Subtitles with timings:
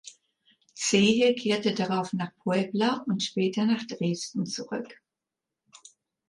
[0.73, 4.99] Zehe kehrte darauf nach Puebla und später nach Dresden zurück.